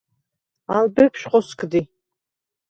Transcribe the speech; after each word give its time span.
ალ 0.75 0.85
ბეფშვ 0.95 1.27
ხოსგდი. 1.31 1.81